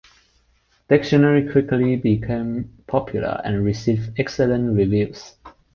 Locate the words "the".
0.87-0.97